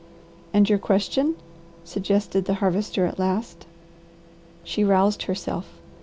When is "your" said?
0.67-0.79